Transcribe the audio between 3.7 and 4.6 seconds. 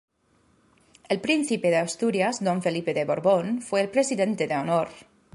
el Presidente de